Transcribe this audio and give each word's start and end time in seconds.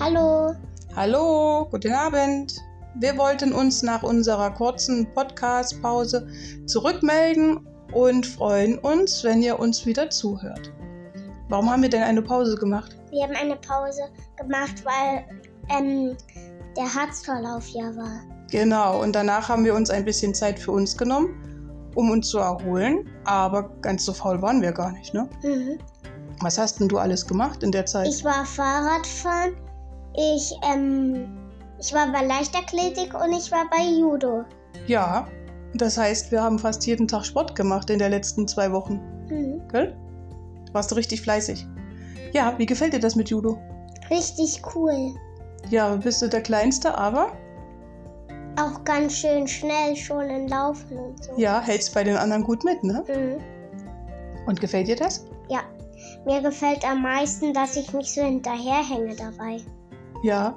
Hallo. 0.00 0.54
Hallo, 0.94 1.66
guten 1.72 1.92
Abend. 1.92 2.54
Wir 2.94 3.18
wollten 3.18 3.52
uns 3.52 3.82
nach 3.82 4.04
unserer 4.04 4.48
kurzen 4.52 5.12
Podcast-Pause 5.12 6.28
zurückmelden 6.66 7.66
und 7.92 8.24
freuen 8.24 8.78
uns, 8.78 9.24
wenn 9.24 9.42
ihr 9.42 9.58
uns 9.58 9.84
wieder 9.86 10.08
zuhört. 10.08 10.72
Warum 11.48 11.68
haben 11.68 11.82
wir 11.82 11.88
denn 11.88 12.04
eine 12.04 12.22
Pause 12.22 12.56
gemacht? 12.56 12.96
Wir 13.10 13.24
haben 13.24 13.34
eine 13.34 13.56
Pause 13.56 14.02
gemacht, 14.36 14.84
weil 14.84 15.24
ähm, 15.68 16.16
der 16.76 16.94
Harztorlauf 16.94 17.66
ja 17.70 17.94
war. 17.96 18.20
Genau, 18.52 19.02
und 19.02 19.16
danach 19.16 19.48
haben 19.48 19.64
wir 19.64 19.74
uns 19.74 19.90
ein 19.90 20.04
bisschen 20.04 20.32
Zeit 20.32 20.60
für 20.60 20.70
uns 20.70 20.96
genommen, 20.96 21.90
um 21.96 22.12
uns 22.12 22.28
zu 22.28 22.38
erholen. 22.38 23.10
Aber 23.24 23.68
ganz 23.80 24.04
so 24.04 24.12
faul 24.12 24.40
waren 24.40 24.62
wir 24.62 24.70
gar 24.70 24.92
nicht, 24.92 25.12
ne? 25.12 25.28
Mhm. 25.42 25.78
Was 26.40 26.56
hast 26.56 26.78
denn 26.78 26.86
du 26.86 26.98
alles 26.98 27.26
gemacht 27.26 27.64
in 27.64 27.72
der 27.72 27.84
Zeit? 27.84 28.06
Ich 28.06 28.24
war 28.24 28.44
Fahrradfahren, 28.44 29.56
ich, 30.18 30.52
ähm, 30.68 31.28
ich 31.78 31.92
war 31.94 32.10
bei 32.12 32.24
Leichtathletik 32.24 33.14
und 33.14 33.32
ich 33.32 33.50
war 33.52 33.66
bei 33.70 33.84
Judo. 33.84 34.44
ja, 34.86 35.26
das 35.74 35.96
heißt, 35.98 36.32
wir 36.32 36.42
haben 36.42 36.58
fast 36.58 36.86
jeden 36.86 37.06
Tag 37.06 37.24
Sport 37.26 37.54
gemacht 37.54 37.90
in 37.90 37.98
den 37.98 38.10
letzten 38.10 38.48
zwei 38.48 38.72
Wochen. 38.72 39.00
Mhm. 39.28 39.60
Gell? 39.70 39.94
Warst 40.72 40.90
du 40.90 40.94
richtig 40.96 41.20
fleißig. 41.20 41.66
Ja, 42.32 42.54
wie 42.58 42.64
gefällt 42.66 42.94
dir 42.94 42.98
das 43.00 43.14
mit 43.14 43.28
Judo? 43.30 43.58
Richtig 44.10 44.62
cool. 44.74 45.14
Ja, 45.68 45.94
bist 45.96 46.22
du 46.22 46.28
der 46.28 46.40
Kleinste, 46.42 46.96
aber 46.96 47.32
Auch 48.58 48.82
ganz 48.84 49.12
schön 49.18 49.46
schnell 49.46 49.94
schon 49.94 50.28
im 50.30 50.48
Laufen 50.48 50.98
und 50.98 51.22
so. 51.22 51.32
ja, 51.36 51.60
hältst 51.60 51.92
bei 51.94 52.02
den 52.02 52.16
anderen 52.16 52.42
gut 52.44 52.64
mit, 52.64 52.82
ne? 52.82 53.04
Mhm. 53.06 54.46
Und 54.46 54.60
gefällt 54.60 54.88
dir 54.88 54.96
das? 54.96 55.26
Ja. 55.48 55.60
Mir 56.24 56.40
gefällt 56.40 56.84
am 56.90 57.02
meisten, 57.02 57.52
dass 57.52 57.76
ich 57.76 57.92
mich 57.92 58.12
so 58.14 58.22
hinterherhänge 58.22 59.14
dabei. 59.16 59.60
Ja. 60.22 60.56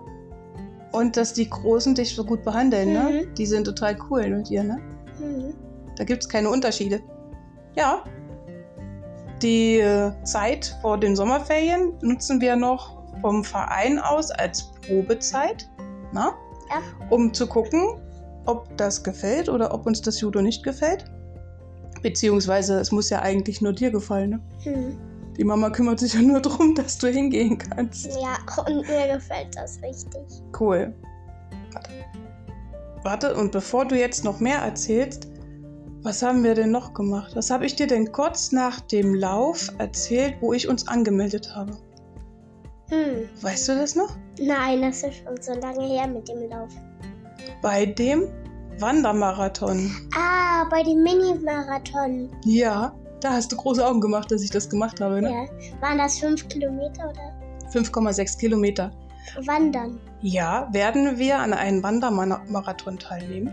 Und 0.92 1.16
dass 1.16 1.34
die 1.34 1.50
Großen 1.50 1.96
dich 1.96 2.16
so 2.16 2.24
gut 2.24 2.44
behandeln, 2.44 2.94
ne? 2.94 3.26
Mhm. 3.26 3.36
Die 3.36 3.46
sind 3.46 3.66
total 3.66 3.98
cool 4.10 4.30
mit 4.30 4.50
dir, 4.50 4.64
ne? 4.64 4.78
Mhm. 5.20 5.54
Da 5.96 6.04
gibt 6.04 6.24
es 6.24 6.30
keine 6.30 6.50
Unterschiede. 6.50 7.02
Ja. 7.76 8.04
Die 9.42 9.80
äh, 9.80 10.12
Zeit 10.24 10.78
vor 10.82 10.98
den 10.98 11.16
Sommerferien 11.16 11.94
nutzen 12.02 12.42
wir 12.42 12.56
noch 12.56 13.02
vom 13.22 13.44
Verein 13.44 14.00
aus 14.00 14.32
als 14.32 14.72
Probezeit, 14.86 15.70
na? 16.12 16.34
Ja. 16.70 16.82
um 17.10 17.34
zu 17.34 17.48
gucken, 17.48 18.00
ob 18.46 18.76
das 18.78 19.04
gefällt 19.04 19.50
oder 19.50 19.74
ob 19.74 19.86
uns 19.86 20.02
das 20.02 20.20
Judo 20.22 20.42
nicht 20.42 20.64
gefällt. 20.64 21.06
Beziehungsweise 22.02 22.80
es 22.80 22.92
muss 22.92 23.10
ja 23.10 23.22
eigentlich 23.22 23.62
nur 23.62 23.74
dir 23.74 23.92
gefallen. 23.92 24.42
Ne? 24.66 24.72
Mhm. 24.72 25.11
Die 25.38 25.44
Mama 25.44 25.70
kümmert 25.70 26.00
sich 26.00 26.14
ja 26.14 26.22
nur 26.22 26.42
darum, 26.42 26.76
dass 26.76 26.98
du 26.98 27.08
hingehen 27.08 27.58
kannst. 27.58 28.08
Ja, 28.22 28.38
und 28.66 28.88
mir 28.88 29.14
gefällt 29.14 29.56
das 29.56 29.82
richtig. 29.82 30.22
Cool. 30.60 30.94
Warte. 31.74 31.90
Warte, 33.04 33.36
und 33.36 33.52
bevor 33.52 33.86
du 33.86 33.98
jetzt 33.98 34.24
noch 34.24 34.40
mehr 34.40 34.60
erzählst, 34.60 35.28
was 36.04 36.22
haben 36.22 36.44
wir 36.44 36.56
denn 36.56 36.72
noch 36.72 36.94
gemacht? 36.94 37.36
Was 37.36 37.50
habe 37.50 37.66
ich 37.66 37.76
dir 37.76 37.88
denn 37.88 38.12
kurz 38.12 38.52
nach 38.52 38.80
dem 38.82 39.16
Lauf 39.16 39.70
erzählt, 39.78 40.36
wo 40.42 40.54
ich 40.54 40.68
uns 40.68 40.88
angemeldet 40.88 41.56
habe? 41.56 41.72
Hm. 42.90 43.30
Weißt 43.42 43.70
du 43.70 43.76
das 43.76 43.96
noch? 43.96 44.16
Nein, 44.40 44.82
das 44.82 45.04
ist 45.04 45.18
schon 45.24 45.42
so 45.42 45.54
lange 45.54 45.88
her 45.88 46.08
mit 46.08 46.28
dem 46.28 46.50
Lauf. 46.50 46.70
Bei 47.62 47.86
dem 47.86 48.28
Wandermarathon. 48.80 49.92
Ah, 50.16 50.66
bei 50.70 50.84
dem 50.84 51.04
Mini-Marathon. 51.04 52.30
Ja, 52.46 52.94
da 53.22 53.32
hast 53.34 53.52
du 53.52 53.56
große 53.58 53.86
Augen 53.86 54.02
gemacht, 54.02 54.32
dass 54.32 54.42
ich 54.42 54.50
das 54.50 54.70
gemacht 54.70 55.00
habe, 55.02 55.22
ne? 55.22 55.30
Ja. 55.32 55.82
Waren 55.82 55.98
das 55.98 56.20
fünf 56.20 56.48
Kilometer 56.48 57.10
oder 57.10 57.34
5,6 57.74 58.38
Kilometer. 58.40 58.92
wandern? 59.46 60.00
Ja, 60.22 60.68
werden 60.74 61.18
wir 61.18 61.38
an 61.40 61.54
einem 61.54 61.82
Wandermarathon 61.84 62.98
teilnehmen. 63.00 63.52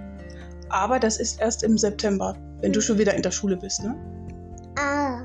Aber 0.71 0.99
das 0.99 1.19
ist 1.19 1.41
erst 1.41 1.63
im 1.63 1.79
September, 1.79 2.35
wenn 2.61 2.73
du 2.73 2.81
schon 2.81 2.99
wieder 2.99 3.15
in 3.15 3.23
der 3.23 3.31
Schule 3.31 3.57
bist, 3.57 3.83
ne? 3.83 3.95
Ah, 4.79 5.23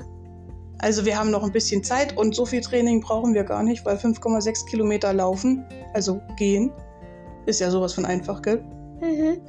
Also 0.78 1.04
wir 1.04 1.18
haben 1.18 1.30
noch 1.30 1.42
ein 1.42 1.52
bisschen 1.52 1.82
Zeit 1.82 2.16
und 2.16 2.34
so 2.34 2.46
viel 2.46 2.60
Training 2.60 3.00
brauchen 3.00 3.34
wir 3.34 3.44
gar 3.44 3.62
nicht, 3.62 3.84
weil 3.84 3.96
5,6 3.96 4.66
Kilometer 4.66 5.12
laufen, 5.12 5.64
also 5.94 6.20
gehen, 6.36 6.72
ist 7.46 7.60
ja 7.60 7.70
sowas 7.70 7.92
von 7.94 8.04
einfach, 8.04 8.40
gell? 8.42 8.62
mhm. 9.00 9.40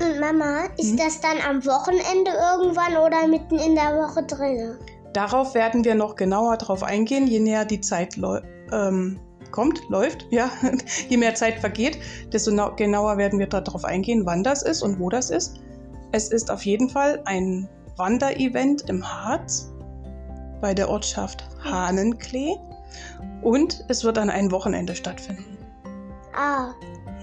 Und 0.00 0.20
Mama, 0.20 0.64
ist 0.78 0.90
Hm? 0.90 0.96
das 0.96 1.20
dann 1.20 1.38
am 1.48 1.64
Wochenende 1.64 2.30
irgendwann 2.32 2.96
oder 2.96 3.26
mitten 3.26 3.58
in 3.58 3.74
der 3.74 3.96
Woche 3.96 4.22
drin? 4.24 4.76
Darauf 5.12 5.54
werden 5.54 5.84
wir 5.84 5.94
noch 5.94 6.16
genauer 6.16 6.56
drauf 6.56 6.82
eingehen, 6.82 7.26
je 7.28 7.38
näher 7.40 7.64
die 7.64 7.80
Zeit 7.80 8.16
ähm, 8.72 9.20
kommt, 9.52 9.80
läuft, 9.88 10.26
ja. 10.30 10.50
je 11.08 11.16
mehr 11.16 11.34
Zeit 11.36 11.60
vergeht, 11.60 11.98
desto 12.32 12.50
nau- 12.50 12.74
genauer 12.74 13.16
werden 13.18 13.38
wir 13.38 13.46
darauf 13.46 13.84
eingehen, 13.84 14.26
wann 14.26 14.42
das 14.42 14.62
ist 14.62 14.82
und 14.82 14.98
wo 14.98 15.08
das 15.10 15.30
ist. 15.30 15.60
Es 16.10 16.28
ist 16.30 16.50
auf 16.50 16.64
jeden 16.64 16.88
Fall 16.90 17.22
ein 17.26 17.68
Wanderevent 17.96 18.88
im 18.88 19.04
Harz 19.06 19.70
bei 20.60 20.74
der 20.74 20.88
Ortschaft 20.88 21.44
Hahnenklee 21.62 22.56
und 23.42 23.84
es 23.88 24.02
wird 24.02 24.18
an 24.18 24.30
einem 24.30 24.50
Wochenende 24.50 24.94
stattfinden. 24.96 25.56
Ah, 26.36 26.72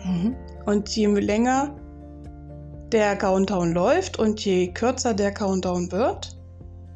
Mhm. 0.06 0.36
Und 0.66 0.90
je 0.96 1.06
länger 1.08 1.76
der 2.92 3.16
Countdown 3.16 3.74
läuft 3.74 4.20
und 4.20 4.44
je 4.44 4.68
kürzer 4.74 5.14
der 5.14 5.32
Countdown 5.34 5.92
wird, 5.92 6.38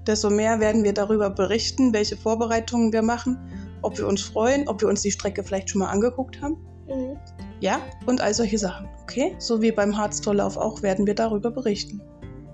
desto 0.07 0.29
mehr 0.29 0.59
werden 0.59 0.83
wir 0.83 0.93
darüber 0.93 1.29
berichten, 1.29 1.93
welche 1.93 2.17
Vorbereitungen 2.17 2.91
wir 2.93 3.01
machen, 3.01 3.37
ob 3.81 3.97
wir 3.97 4.07
uns 4.07 4.21
freuen, 4.21 4.67
ob 4.67 4.81
wir 4.81 4.87
uns 4.89 5.01
die 5.01 5.11
Strecke 5.11 5.43
vielleicht 5.43 5.69
schon 5.69 5.79
mal 5.79 5.89
angeguckt 5.89 6.41
haben. 6.41 6.57
mhm. 6.87 7.17
Ja, 7.61 7.79
und 8.05 8.19
all 8.21 8.33
solche 8.33 8.57
Sachen. 8.57 8.87
Okay? 9.03 9.33
So 9.39 9.61
wie 9.61 9.71
beim 9.71 9.95
Harztorlauf 9.97 10.57
auch 10.57 10.81
werden 10.81 11.07
wir 11.07 11.15
darüber 11.15 11.49
berichten. 11.49 12.01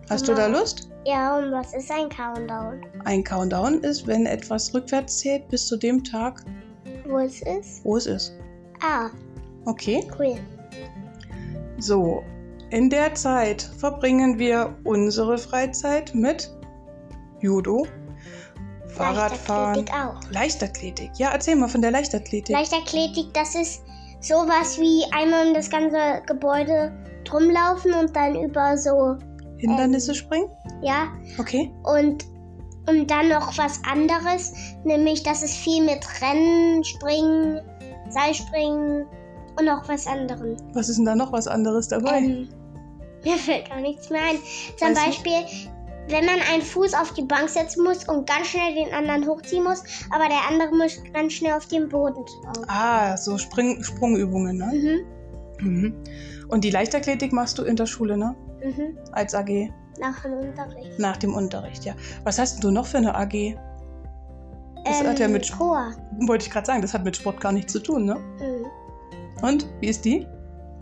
Hast 0.09 0.27
du 0.27 0.33
da 0.35 0.45
Genau. 0.47 0.59
Lust? 0.59 0.89
ja, 1.05 1.37
und 1.37 1.51
was 1.51 1.73
ist 1.73 1.89
ein 1.91 2.07
Countdown? 2.09 2.81
Ein 3.05 3.23
Countdown 3.23 3.81
ist, 3.83 4.05
wenn 4.05 4.25
etwas 4.27 4.73
rückwärts 4.73 5.17
zählt 5.19 5.47
bis 5.49 5.65
zu 5.67 5.75
dem 5.77 6.03
Tag, 6.03 6.43
Wo 7.07 7.17
es 7.17 7.41
ist? 7.41 7.83
wo 7.83 7.97
es 7.97 8.05
ist. 8.05 8.33
Ah, 8.83 9.09
Okay? 9.65 10.07
cool. 10.19 10.35
So, 11.79 12.23
in 12.71 12.89
der 12.89 13.13
Zeit 13.15 13.61
verbringen 13.77 14.39
wir 14.39 14.75
unsere 14.85 15.37
Freizeit 15.37 16.15
mit 16.15 16.49
Judo, 17.41 17.85
Fahrradfahren, 18.87 19.85
Leichtathletik. 19.85 20.33
Leichtathletik. 20.33 21.11
Ja, 21.17 21.31
erzähl 21.31 21.55
mal 21.55 21.67
von 21.67 21.81
der 21.81 21.91
Leichtathletik. 21.91 22.55
Leichtathletik, 22.55 23.33
das 23.33 23.55
ist 23.55 23.83
sowas 24.21 24.79
wie 24.79 25.03
einmal 25.13 25.47
um 25.47 25.53
das 25.53 25.69
ganze 25.69 26.21
Gebäude 26.27 26.91
drumlaufen 27.25 27.93
und 27.93 28.15
dann 28.15 28.35
über 28.41 28.77
so, 28.77 29.17
Hindernisse 29.57 30.15
springen? 30.15 30.49
ja, 30.81 31.07
Okay. 31.37 31.71
und, 31.83 32.25
und 32.87 33.09
dann 33.11 33.29
noch 33.29 33.57
was 33.57 33.79
anderes, 33.89 34.53
nämlich 34.83 35.23
das 35.23 35.43
ist 35.43 35.55
viel 35.55 35.83
mit 35.83 36.05
Rennen, 36.21 36.83
Springen, 36.83 37.61
Seilspringen 38.09 39.05
und 39.57 39.65
noch 39.65 39.87
was 39.87 40.07
anderem. 40.07 40.57
Was 40.73 40.89
ist 40.89 40.97
denn 40.97 41.05
da 41.05 41.15
noch 41.15 41.31
was 41.31 41.47
anderes 41.47 41.87
dabei? 41.87 42.17
Ähm, 42.19 42.49
mir 43.23 43.37
fällt 43.37 43.69
gar 43.69 43.81
nichts 43.81 44.09
mehr 44.09 44.21
ein. 44.21 44.37
Zum 44.77 44.89
Weißt 44.89 45.01
du- 45.01 45.05
Beispiel, 45.05 45.33
wenn 46.09 46.25
man 46.25 46.39
einen 46.51 46.61
Fuß 46.61 46.93
auf 46.93 47.13
die 47.13 47.21
Bank 47.23 47.47
setzen 47.49 47.83
muss 47.83 48.07
und 48.07 48.27
ganz 48.27 48.47
schnell 48.47 48.73
den 48.75 48.93
anderen 48.93 49.27
hochziehen 49.27 49.63
muss, 49.63 49.83
aber 50.09 50.27
der 50.27 50.39
andere 50.49 50.75
muss 50.75 50.99
ganz 51.13 51.33
schnell 51.33 51.53
auf 51.53 51.67
den 51.67 51.87
Boden 51.89 52.25
drauf. 52.25 52.65
ah, 52.67 53.15
so 53.17 53.37
Spring 53.37 53.81
Sprungübungen, 53.83 54.57
ne? 54.57 55.05
Mhm, 55.59 55.67
Mhm. 55.67 55.93
Und 56.49 56.63
die 56.63 56.71
Leichtathletik 56.71 57.31
machst 57.33 57.57
du 57.59 57.63
in 57.63 57.75
der 57.75 57.85
Schule, 57.85 58.17
ne? 58.17 58.35
mhm, 58.63 58.97
Als 59.11 59.35
AG, 59.35 59.71
nach 59.99 60.21
dem 60.23 60.33
Unterricht. 60.33 60.99
nach 60.99 61.17
dem 61.17 61.33
Unterricht, 61.35 61.85
ja. 61.85 61.93
Was 62.23 62.39
hast 62.39 62.63
du 62.63 62.71
noch 62.71 62.87
für 62.87 62.97
eine 62.97 63.13
AG? 63.15 63.55
Das 64.83 65.03
hat 65.03 65.19
ja 65.19 65.27
mit 65.27 65.45
Sp- 65.45 65.57
Chor. 65.59 65.91
Wollte 66.21 66.45
ich 66.45 66.51
gerade 66.51 66.65
sagen, 66.65 66.81
das 66.81 66.93
hat 66.95 67.03
mit 67.03 67.15
Sport 67.15 67.39
gar 67.39 67.51
nichts 67.51 67.71
zu 67.73 67.79
tun, 67.79 68.05
ne? 68.05 68.15
Mhm. 68.39 68.65
Und, 69.45 69.67
wie 69.79 69.87
ist 69.87 70.03
die? 70.03 70.25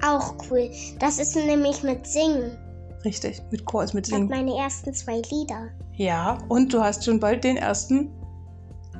Auch 0.06 0.36
cool. 0.50 0.70
Das 1.00 1.20
ist 1.20 1.36
nämlich 1.36 1.84
mit 1.84 2.06
Singen. 2.08 2.58
Richtig, 3.06 3.42
mit 3.52 3.66
Chor 3.66 3.84
ist 3.84 3.94
mit 3.94 4.08
Ich 4.08 4.14
habe 4.14 4.28
Singen. 4.28 4.46
meine 4.48 4.58
ersten 4.62 4.94
zwei 4.94 5.22
Lieder. 5.32 5.70
Ja, 5.94 6.38
und 6.50 6.74
du 6.74 6.82
hast 6.82 7.04
schon 7.06 7.20
bald 7.20 7.44
den 7.44 7.58
ersten 7.58 8.10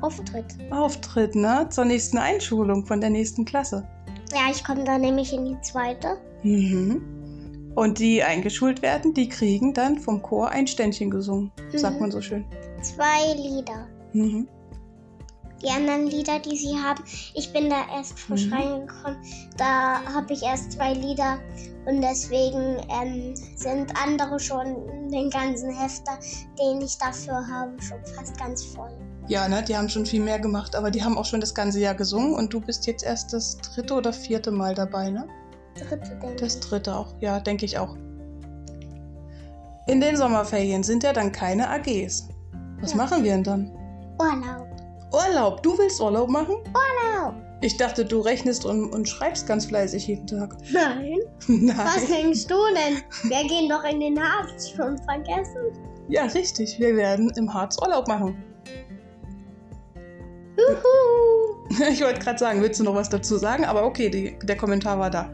Auftritt. 0.00 0.46
Auftritt, 0.70 1.34
ne? 1.34 1.66
Zur 1.70 1.84
nächsten 1.84 2.18
Einschulung 2.18 2.86
von 2.86 3.00
der 3.00 3.10
nächsten 3.10 3.44
Klasse. 3.44 3.86
Ja, 4.32 4.50
ich 4.50 4.64
komme 4.64 4.84
dann 4.84 5.00
nämlich 5.02 5.32
in 5.32 5.44
die 5.44 5.60
zweite. 5.60 6.18
Mhm. 6.42 7.72
Und 7.74 7.98
die 7.98 8.22
eingeschult 8.22 8.82
werden, 8.82 9.12
die 9.14 9.28
kriegen 9.28 9.72
dann 9.74 9.98
vom 9.98 10.22
Chor 10.22 10.48
ein 10.50 10.66
Ständchen 10.66 11.10
gesungen, 11.10 11.52
sagt 11.74 11.94
Mhm. 11.96 12.00
man 12.00 12.10
so 12.10 12.20
schön. 12.20 12.44
Zwei 12.82 13.34
Lieder. 13.36 13.86
Mhm. 14.12 14.48
Die 15.62 15.68
anderen 15.68 16.06
Lieder, 16.06 16.38
die 16.38 16.56
sie 16.56 16.74
haben, 16.76 17.02
ich 17.34 17.52
bin 17.52 17.68
da 17.68 17.82
erst 17.94 18.18
frisch 18.18 18.46
Mhm. 18.46 18.52
reingekommen. 18.54 19.18
Da 19.58 20.00
habe 20.14 20.32
ich 20.32 20.42
erst 20.42 20.72
zwei 20.72 20.94
Lieder 20.94 21.38
und 21.86 22.00
deswegen 22.00 22.78
ähm, 23.02 23.34
sind 23.56 23.92
andere 24.02 24.40
schon 24.40 24.74
den 25.10 25.28
ganzen 25.30 25.70
Hefter, 25.70 26.18
den 26.58 26.80
ich 26.80 26.96
dafür 26.98 27.46
habe, 27.46 27.72
schon 27.82 27.98
fast 28.16 28.38
ganz 28.38 28.64
voll. 28.64 28.90
Ja, 29.28 29.46
ne, 29.48 29.62
die 29.62 29.76
haben 29.76 29.88
schon 29.88 30.06
viel 30.06 30.22
mehr 30.22 30.38
gemacht, 30.40 30.74
aber 30.74 30.90
die 30.90 31.04
haben 31.04 31.16
auch 31.18 31.24
schon 31.26 31.40
das 31.40 31.54
ganze 31.54 31.78
Jahr 31.78 31.94
gesungen 31.94 32.34
und 32.34 32.52
du 32.52 32.60
bist 32.60 32.86
jetzt 32.86 33.04
erst 33.04 33.32
das 33.32 33.56
dritte 33.58 33.94
oder 33.94 34.12
vierte 34.12 34.50
Mal 34.50 34.74
dabei, 34.74 35.10
ne? 35.10 35.28
Dritte, 35.74 36.18
denke 36.20 36.36
Das 36.36 36.54
ich. 36.56 36.60
dritte 36.60 36.96
auch, 36.96 37.14
ja, 37.20 37.38
denke 37.38 37.64
ich 37.64 37.78
auch. 37.78 37.94
In 39.86 40.00
den 40.00 40.16
Sommerferien 40.16 40.82
sind 40.82 41.02
ja 41.04 41.12
dann 41.12 41.32
keine 41.32 41.68
AGs. 41.68 42.28
Was 42.80 42.90
Ja. 42.92 42.96
machen 42.96 43.22
wir 43.24 43.32
denn 43.32 43.44
dann? 43.44 43.70
Urlaub. 44.18 44.66
Urlaub. 45.12 45.62
Du 45.62 45.76
willst 45.78 46.00
Urlaub 46.00 46.28
machen? 46.28 46.56
Urlaub. 46.56 47.34
Ich 47.62 47.76
dachte, 47.76 48.04
du 48.04 48.20
rechnest 48.20 48.64
und, 48.64 48.90
und 48.90 49.08
schreibst 49.08 49.46
ganz 49.46 49.66
fleißig 49.66 50.06
jeden 50.06 50.26
Tag. 50.26 50.56
Nein. 50.72 51.18
Nein. 51.48 51.76
Was 51.76 52.06
denkst 52.06 52.46
du 52.46 52.56
denn? 52.74 53.30
Wir 53.30 53.46
gehen 53.48 53.68
doch 53.68 53.84
in 53.84 54.00
den 54.00 54.18
Harz. 54.20 54.70
Schon 54.70 54.96
vergessen? 54.98 55.72
Ja, 56.08 56.24
richtig. 56.24 56.78
Wir 56.78 56.96
werden 56.96 57.30
im 57.36 57.52
Harz 57.52 57.76
Urlaub 57.80 58.08
machen. 58.08 58.42
Juhu. 60.56 61.50
Ich 61.92 62.02
wollte 62.02 62.18
gerade 62.18 62.38
sagen, 62.38 62.60
willst 62.62 62.80
du 62.80 62.84
noch 62.84 62.96
was 62.96 63.08
dazu 63.08 63.36
sagen? 63.36 63.64
Aber 63.64 63.84
okay, 63.84 64.08
die, 64.10 64.36
der 64.42 64.56
Kommentar 64.56 64.98
war 64.98 65.08
da. 65.08 65.32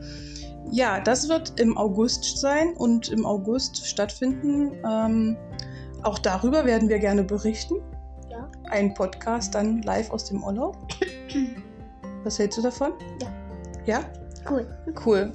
Ja, 0.70 1.00
das 1.00 1.30
wird 1.30 1.58
im 1.58 1.78
August 1.78 2.38
sein 2.38 2.74
und 2.76 3.08
im 3.08 3.24
August 3.24 3.86
stattfinden. 3.86 4.72
Ähm, 4.86 5.36
auch 6.02 6.18
darüber 6.18 6.66
werden 6.66 6.90
wir 6.90 6.98
gerne 6.98 7.24
berichten. 7.24 7.76
Ja. 8.66 8.72
Ein 8.72 8.94
Podcast 8.94 9.54
dann 9.54 9.82
live 9.82 10.10
aus 10.10 10.24
dem 10.24 10.42
Urlaub. 10.42 10.76
Was 12.24 12.38
hältst 12.38 12.58
du 12.58 12.62
davon? 12.62 12.92
Ja. 13.22 13.28
Ja? 13.86 14.04
Cool. 14.48 14.66
Cool. 15.04 15.32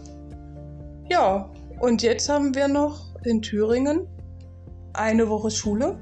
Ja, 1.10 1.50
und 1.80 2.02
jetzt 2.02 2.30
haben 2.30 2.54
wir 2.56 2.68
noch 2.68 3.16
in 3.24 3.42
Thüringen 3.42 4.08
eine 4.94 5.28
Woche 5.28 5.52
Schule 5.52 5.98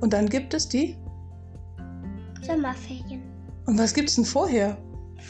und 0.00 0.12
dann 0.12 0.28
gibt 0.28 0.54
es 0.54 0.68
die. 0.68 0.96
Sommerferien. 2.42 3.22
Und 3.66 3.78
was 3.78 3.92
gibt's 3.94 4.16
denn 4.16 4.24
vorher? 4.24 4.76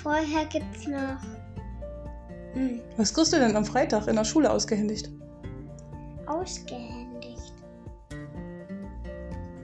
Vorher 0.02 0.44
gibt's 0.46 0.86
noch. 0.86 1.20
Hm, 2.54 2.80
Was 2.96 3.12
kriegst 3.14 3.32
du 3.32 3.38
denn 3.38 3.56
am 3.56 3.64
Freitag 3.64 4.06
in 4.06 4.16
der 4.16 4.24
Schule 4.24 4.50
ausgehändigt? 4.50 5.10
ausgehändigt. 6.26 6.99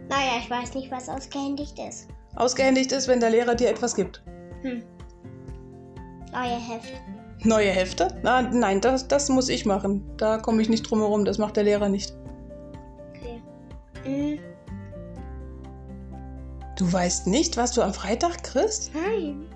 Naja, 0.09 0.39
ich 0.39 0.49
weiß 0.49 0.75
nicht, 0.75 0.91
was 0.91 1.09
ausgehändigt 1.09 1.79
ist. 1.79 2.09
Ausgehändigt 2.37 2.93
ist, 2.93 3.09
wenn 3.09 3.21
der 3.21 3.31
Lehrer 3.31 3.55
dir 3.55 3.71
etwas 3.71 3.95
gibt. 3.95 4.23
Hm. 4.63 4.83
Neue 6.33 6.57
Heft. 6.57 6.93
Neue 7.45 7.71
Hefte? 7.71 8.09
Na, 8.23 8.43
nein, 8.43 8.81
das, 8.81 9.09
das 9.09 9.29
muss 9.29 9.49
ich 9.49 9.67
machen. 9.67 10.03
Da 10.17 10.39
komme 10.39 10.63
ich 10.63 10.69
nicht 10.69 10.83
drum 10.83 11.01
herum. 11.01 11.25
Das 11.25 11.39
macht 11.39 11.57
der 11.57 11.65
Lehrer 11.65 11.89
nicht. 11.89 12.15
Okay. 13.15 13.43
Hm. 14.05 14.39
Du 16.77 16.93
weißt 16.93 17.27
nicht, 17.27 17.57
was 17.57 17.73
du 17.73 17.83
am 17.83 17.95
Freitag 17.95 18.43
kriegst? 18.43 18.91
Nein. 18.95 19.47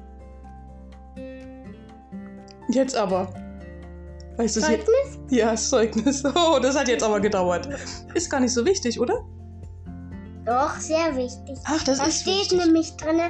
Jetzt 2.71 2.97
aber. 2.97 3.33
Weißt 4.37 4.57
du 4.57 4.61
es 4.61 4.69
jetzt? 4.69 4.87
Zeugnis? 4.87 5.19
Ja, 5.31 5.55
Zeugnis. 5.55 6.23
Oh, 6.35 6.59
das 6.61 6.79
hat 6.79 6.89
jetzt 6.89 7.03
aber 7.03 7.21
gedauert. 7.21 7.69
Ist 8.15 8.31
gar 8.31 8.41
nicht 8.41 8.55
so 8.55 8.65
wichtig, 8.65 8.99
oder? 9.01 9.25
Doch, 10.51 10.75
sehr 10.79 11.15
wichtig. 11.17 11.57
Ach, 11.65 11.85
das 11.85 11.99
Da 11.99 12.07
ist 12.07 12.23
steht 12.23 12.41
wichtig. 12.41 12.59
nämlich 12.59 12.97
drin, 12.97 13.21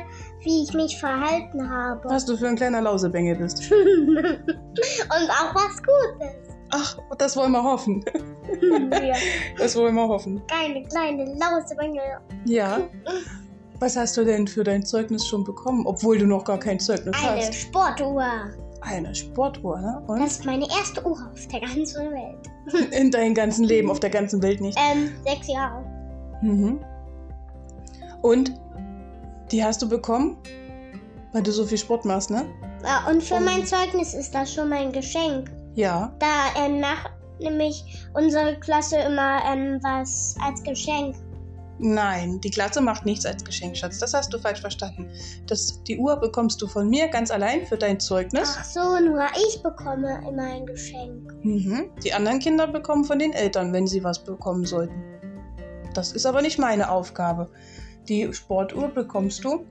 wie 0.40 0.62
ich 0.62 0.72
mich 0.72 0.99
verhalten 0.99 1.69
habe. 1.70 2.00
Was 2.08 2.25
du 2.25 2.34
für 2.34 2.49
ein 2.49 2.56
kleiner 2.56 2.81
Lausebengel 2.81 3.37
bist. 3.37 3.70
Und 3.72 5.31
auch 5.31 5.55
was 5.55 5.76
Gutes. 5.82 6.34
Ach, 6.70 6.99
das 7.19 7.37
wollen 7.37 7.52
wir 7.52 7.62
hoffen. 7.62 8.02
ja. 9.02 9.14
Das 9.58 9.76
wollen 9.76 9.96
wir 9.96 10.08
hoffen. 10.08 10.40
Keine 10.46 10.82
kleine 10.84 11.26
Lausebengel. 11.38 12.00
Ja. 12.46 12.78
Was 13.81 13.96
hast 13.99 14.17
du 14.17 14.25
denn 14.25 14.49
für 14.49 14.64
dein 14.64 14.82
Zeugnis 14.82 15.26
schon 15.26 15.44
bekommen, 15.44 15.87
obwohl 15.87 16.17
du 16.19 16.26
noch 16.26 16.44
gar 16.44 16.58
kein 16.58 16.81
Zeugnis 16.81 17.14
Eine 17.22 17.43
hast? 17.43 17.55
Sportuhr. 17.55 18.25
Eine 18.81 19.14
Sportuhr, 19.14 19.78
ne? 19.78 20.02
Und? 20.06 20.20
Das 20.20 20.38
ist 20.38 20.46
meine 20.46 20.67
erste 20.70 21.05
Uhr 21.05 21.19
auf 21.31 21.46
der 21.49 21.61
ganzen 21.61 22.11
Welt. 22.12 22.93
In 22.93 23.11
deinem 23.11 23.34
ganzen 23.34 23.64
Leben, 23.64 23.90
auf 23.90 24.00
der 24.00 24.08
ganzen 24.08 24.43
Welt 24.43 24.62
nicht. 24.62 24.78
Ähm, 24.90 25.11
sechs 25.22 25.49
Jahre. 25.49 25.84
Mhm. 26.40 26.81
Und 28.22 28.52
die 29.50 29.64
hast 29.64 29.82
du 29.82 29.88
bekommen, 29.88 30.37
weil 31.32 31.43
du 31.43 31.50
so 31.52 31.64
viel 31.64 31.78
Sport 31.78 32.05
machst, 32.05 32.31
ne? 32.31 32.44
Ja, 32.84 33.06
und 33.11 33.22
für 33.22 33.34
Oh. 33.34 33.40
mein 33.40 33.67
Zeugnis 33.67 34.14
ist 34.14 34.34
das 34.34 34.52
schon 34.55 34.69
mein 34.69 34.93
Geschenk. 34.93 35.50
Ja. 35.75 36.12
Da 36.19 36.26
ähm, 36.64 36.81
macht 36.81 37.11
nämlich 37.40 37.84
unsere 38.14 38.58
Klasse 38.61 38.96
immer 38.99 39.40
ähm, 39.50 39.78
was 39.82 40.34
als 40.44 40.62
Geschenk. 40.62 41.17
Nein, 41.82 42.38
die 42.43 42.50
Klasse 42.50 42.82
macht 42.82 43.06
nichts 43.06 43.25
als 43.25 43.43
Geschenk, 43.43 43.75
Schatz. 43.75 43.99
Das 43.99 44.12
hast 44.12 44.31
du 44.34 44.38
falsch 44.38 44.61
verstanden. 44.61 45.08
Das, 45.46 45.82
die 45.84 45.99
Uhr 45.99 46.17
bekommst 46.17 46.61
du 46.61 46.67
von 46.67 46.90
mir 46.90 47.08
ganz 47.08 47.31
allein 47.31 47.64
für 47.67 47.78
dein 47.78 47.99
Zeugnis. 47.99 48.55
Ach 48.61 48.64
so, 48.64 48.81
nur 48.99 49.25
ich 49.49 49.62
bekomme 49.62 50.20
immer 50.28 50.43
ein 50.43 50.67
Geschenk. 50.67 51.32
Mhm. 51.43 51.90
Die 52.05 52.12
anderen 52.12 52.38
Kinder 52.38 52.67
bekommen 52.67 53.05
von 53.05 53.19
den 53.19 53.32
Eltern, 53.32 53.72
wenn 53.72 53.87
sie 53.87 54.05
was 54.05 54.22
bekommen 54.22 54.67
sollten. 54.67 55.02
Das 55.94 56.12
ist 56.12 56.26
aber 56.26 56.43
nicht 56.43 56.58
meine 56.58 56.90
Aufgabe. 56.90 57.49
Die 58.10 58.30
Sportuhr 58.34 58.88
bekommst 58.88 59.44
du 59.44 59.64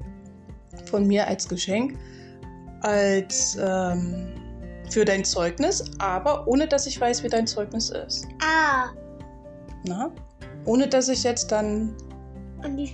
von 0.85 1.05
mir 1.05 1.27
als 1.27 1.49
Geschenk, 1.49 1.99
als 2.81 3.57
ähm, 3.61 4.29
für 4.89 5.03
dein 5.03 5.25
Zeugnis, 5.25 5.83
aber 5.99 6.47
ohne 6.47 6.65
dass 6.65 6.87
ich 6.87 6.99
weiß, 6.99 7.21
wie 7.23 7.27
dein 7.27 7.45
Zeugnis 7.45 7.89
ist. 7.89 8.27
Ah, 8.41 8.91
Na? 9.83 10.09
Ohne 10.63 10.87
dass 10.87 11.09
ich 11.09 11.23
jetzt 11.23 11.51
dann 11.51 11.93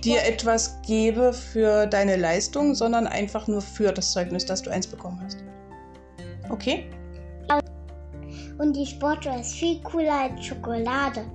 dir 0.02 0.24
etwas 0.24 0.82
gebe 0.82 1.32
für 1.32 1.86
deine 1.86 2.16
Leistung, 2.16 2.74
sondern 2.74 3.06
einfach 3.06 3.46
nur 3.46 3.60
für 3.60 3.92
das 3.92 4.12
Zeugnis, 4.12 4.44
dass 4.44 4.62
du 4.62 4.70
eins 4.70 4.86
bekommen 4.86 5.20
hast. 5.24 5.44
Okay? 6.50 6.90
und 8.58 8.74
die 8.74 8.86
Sportuhr 8.86 9.38
ist 9.38 9.54
viel 9.54 9.80
cooler 9.82 10.22
als 10.22 10.46
Schokolade. 10.46 11.26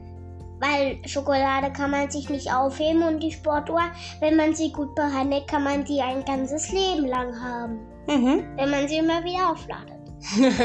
Weil 0.61 0.99
Schokolade 1.07 1.73
kann 1.73 1.89
man 1.89 2.11
sich 2.11 2.29
nicht 2.29 2.53
aufheben 2.53 3.01
und 3.01 3.21
die 3.21 3.31
Sportuhr, 3.31 3.81
wenn 4.19 4.35
man 4.35 4.53
sie 4.53 4.71
gut 4.71 4.93
behandelt, 4.93 5.47
kann 5.47 5.63
man 5.63 5.85
sie 5.87 5.99
ein 5.99 6.23
ganzes 6.23 6.71
Leben 6.71 7.07
lang 7.07 7.33
haben. 7.41 7.79
Mhm. 8.07 8.43
Wenn 8.57 8.69
man 8.69 8.87
sie 8.87 8.97
immer 8.97 9.23
wieder 9.23 9.51
aufladet. 9.51 9.97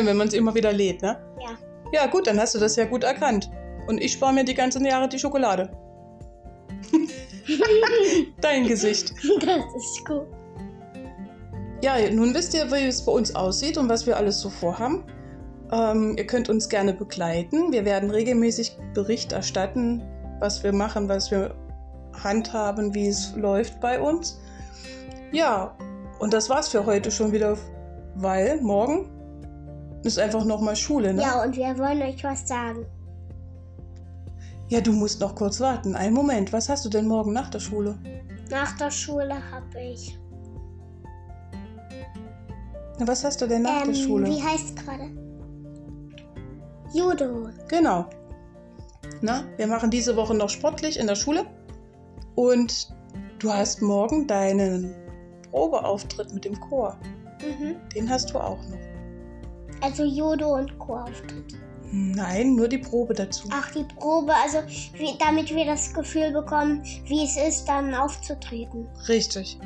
Wenn 0.05 0.17
man 0.17 0.29
es 0.29 0.35
immer 0.35 0.55
wieder 0.55 0.73
lädt, 0.73 1.01
ne? 1.01 1.19
Ja. 1.41 1.57
Ja, 1.93 2.07
gut, 2.09 2.27
dann 2.27 2.39
hast 2.39 2.55
du 2.55 2.59
das 2.59 2.77
ja 2.77 2.85
gut 2.85 3.05
erkannt. 3.05 3.51
Und 3.87 4.03
ich 4.03 4.13
spare 4.13 4.35
mir 4.35 4.45
die 4.45 4.55
ganzen 4.55 4.85
Jahre 4.85 5.09
die 5.09 5.19
Schokolade. 5.19 5.71
Dein 8.41 8.67
Gesicht. 8.67 9.13
Das 9.41 9.65
ist 9.77 10.05
gut. 10.05 10.27
Ja, 11.83 11.95
nun 12.11 12.35
wisst 12.35 12.53
ihr, 12.55 12.71
wie 12.71 12.87
es 12.87 13.05
bei 13.05 13.13
uns 13.13 13.35
aussieht 13.35 13.79
und 13.79 13.89
was 13.89 14.07
wir 14.07 14.17
alles 14.17 14.41
so 14.41 14.51
vorhaben. 14.51 15.05
Ähm, 15.73 16.15
ihr 16.17 16.27
könnt 16.27 16.49
uns 16.49 16.69
gerne 16.69 16.93
begleiten. 16.93 17.73
Wir 17.73 17.85
werden 17.85 18.11
regelmäßig 18.11 18.77
Bericht 18.95 19.33
erstatten, 19.33 20.03
was 20.39 20.63
wir 20.63 20.73
machen, 20.73 21.09
was 21.09 21.31
wir 21.31 21.55
handhaben, 22.23 22.95
wie 22.95 23.09
es 23.09 23.35
läuft 23.37 23.81
bei 23.81 24.01
uns. 24.01 24.41
Ja, 25.33 25.77
und 26.19 26.33
das 26.33 26.49
war's 26.49 26.69
für 26.69 26.87
heute 26.87 27.11
schon 27.11 27.33
wieder, 27.33 27.57
weil 28.15 28.61
morgen 28.61 29.11
ist 30.05 30.19
einfach 30.19 30.45
nochmal 30.45 30.77
Schule, 30.77 31.13
ne? 31.13 31.23
Ja, 31.23 31.43
und 31.43 31.57
wir 31.57 31.77
wollen 31.79 32.01
euch 32.03 32.23
was 32.23 32.47
sagen. 32.47 32.87
Ja, 34.69 34.81
du 34.81 34.93
musst 34.93 35.21
noch 35.21 35.35
kurz 35.35 35.61
warten. 35.61 35.95
Einen 35.95 36.15
Moment, 36.15 36.53
was 36.53 36.69
hast 36.69 36.85
du 36.85 36.89
denn 36.89 37.07
morgen 37.07 37.33
nach 37.33 37.51
der 37.51 37.61
Schule? 37.61 37.99
Nach 38.51 38.77
der 38.77 38.91
Schule 38.91 39.35
habe 39.51 39.81
ich. 39.81 40.19
Na, 42.99 43.07
was 43.07 43.25
hast 43.25 43.41
du 43.43 43.47
denn 43.47 43.63
nach 43.63 43.83
ähm, 43.83 43.93
der 43.93 43.95
Schule? 43.95 44.27
Wie 44.27 44.43
heißt 44.43 44.77
gerade? 44.77 45.26
Judo. 46.97 47.51
Genau. 47.69 48.07
Na, 49.21 49.45
wir 49.57 49.67
machen 49.67 49.91
diese 49.91 50.17
Woche 50.17 50.35
noch 50.35 50.49
sportlich 50.49 50.99
in 50.99 51.07
der 51.07 51.15
Schule. 51.15 51.45
Und 52.35 52.89
du 53.39 53.53
hast 53.53 53.83
morgen 53.83 54.27
deinen 54.27 54.95
Probeauftritt 55.51 56.33
mit 56.33 56.45
dem 56.45 56.59
Chor. 56.61 56.99
Mhm. 57.41 57.77
Den 57.95 58.09
hast 58.09 58.33
du 58.33 58.39
auch 58.39 58.63
noch. 58.69 58.79
Also 59.83 60.05
Judo 60.05 60.55
und 60.55 60.79
Chorauftritt. 60.79 61.55
Nein, 61.93 62.57
nur 62.57 62.67
die 62.67 62.79
Probe 62.79 63.15
dazu. 63.15 63.49
Ach, 63.53 63.71
die 63.71 63.85
Probe, 63.85 64.33
also 64.35 64.59
wie, 64.95 65.17
damit 65.19 65.55
wir 65.55 65.67
das 65.67 65.93
Gefühl 65.93 66.33
bekommen, 66.33 66.83
wie 67.05 67.25
es 67.25 67.37
ist, 67.37 67.67
dann 67.67 67.95
aufzutreten. 67.95 68.89
Richtig. 69.09 69.59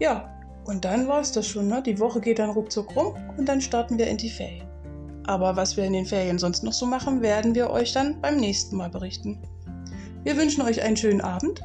Ja, 0.00 0.34
und 0.64 0.84
dann 0.84 1.06
war 1.06 1.20
es 1.20 1.30
das 1.30 1.46
schon, 1.46 1.68
ne? 1.68 1.82
Die 1.82 2.00
Woche 2.00 2.20
geht 2.20 2.38
dann 2.38 2.50
ruckzuck 2.50 2.96
rum 2.96 3.14
und 3.36 3.46
dann 3.48 3.60
starten 3.60 3.98
wir 3.98 4.08
in 4.08 4.16
die 4.16 4.30
Ferien. 4.30 4.73
Aber 5.26 5.56
was 5.56 5.76
wir 5.76 5.84
in 5.84 5.92
den 5.94 6.06
Ferien 6.06 6.38
sonst 6.38 6.62
noch 6.62 6.72
so 6.72 6.86
machen, 6.86 7.22
werden 7.22 7.54
wir 7.54 7.70
euch 7.70 7.92
dann 7.92 8.20
beim 8.20 8.36
nächsten 8.36 8.76
Mal 8.76 8.90
berichten. 8.90 9.42
Wir 10.22 10.36
wünschen 10.36 10.62
euch 10.62 10.82
einen 10.82 10.96
schönen 10.96 11.20
Abend 11.20 11.60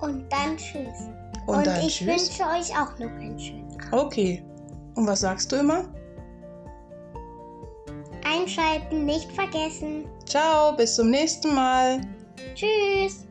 Und 0.00 0.24
dann 0.32 0.56
tschüss. 0.56 1.08
und, 1.46 1.66
dann 1.66 1.80
ich 1.86 1.96
tschüss. 1.98 2.06
wünsche 2.08 2.42
euch 2.44 2.70
auch 2.76 2.98
noch 2.98 3.10
einen 3.10 3.38
schönen 3.38 3.70
Abend. 3.70 3.92
Okay. 3.92 4.42
Und 4.94 5.06
was 5.06 5.20
sagst 5.20 5.50
du 5.52 5.56
immer? 5.56 5.84
Einschalten 8.24 9.04
nicht 9.04 9.30
vergessen. 9.32 10.04
Ciao, 10.26 10.74
bis 10.76 10.94
zum 10.96 11.10
nächsten 11.10 11.54
Mal. 11.54 12.00
Tschüss. 12.54 13.26